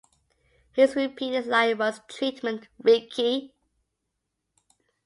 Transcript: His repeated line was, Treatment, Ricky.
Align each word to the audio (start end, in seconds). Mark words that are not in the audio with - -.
His 0.71 0.95
repeated 0.95 1.45
line 1.45 1.77
was, 1.77 2.01
Treatment, 2.07 2.67
Ricky. 2.79 3.53